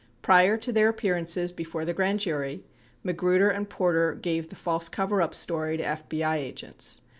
6 0.01 0.07
Prior 0.23 0.57
to 0.57 0.71
their 0.71 0.89
appearances 0.89 1.51
before 1.51 1.85
the 1.85 1.93
grand 1.93 2.21
jury, 2.21 2.63
Magruder 3.03 3.51
and 3.51 3.69
Porter 3.69 4.15
gave 4.15 4.49
the 4.49 4.55
false 4.55 4.89
coverup 4.89 5.35
story 5.35 5.77
to 5.77 5.83
FBI 5.83 6.37
agents. 6.37 7.01